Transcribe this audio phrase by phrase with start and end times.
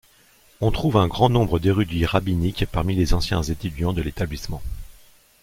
[0.61, 4.63] On trouve un grand nombre d'érudits rabbiniques parmi les anciens étudiants de l'établissement.